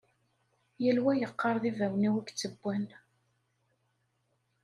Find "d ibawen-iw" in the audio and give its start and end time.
1.63-2.15